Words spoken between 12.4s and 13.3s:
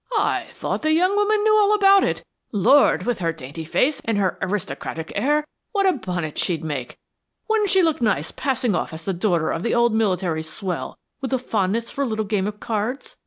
of cards?